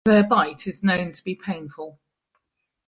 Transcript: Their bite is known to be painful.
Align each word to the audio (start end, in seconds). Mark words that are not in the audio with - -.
Their 0.03 0.23
bite 0.23 0.65
is 0.65 0.81
known 0.81 1.11
to 1.11 1.23
be 1.23 1.35
painful. 1.35 1.99